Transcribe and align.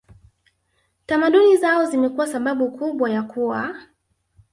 tamaduni 1.05 1.57
zao 1.57 1.85
zimekuwa 1.85 2.27
sababu 2.27 2.71
kubwa 2.71 3.09
ya 3.09 3.23
kuwa 3.23 3.75